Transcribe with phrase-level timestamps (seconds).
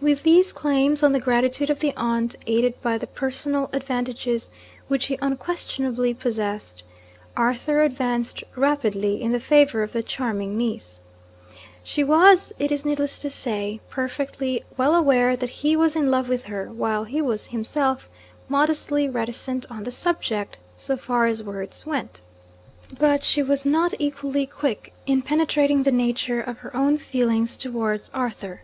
[0.00, 4.52] With these claims on the gratitude of the aunt, aided by the personal advantages
[4.86, 6.84] which he unquestionably possessed,
[7.36, 11.00] Arthur advanced rapidly in the favour of the charming niece.
[11.82, 16.28] She was, it is needless to say, perfectly well aware that he was in love
[16.28, 18.08] with her, while he was himself
[18.48, 22.20] modestly reticent on the subject so far as words went.
[22.96, 28.08] But she was not equally quick in penetrating the nature of her own feelings towards
[28.14, 28.62] Arthur.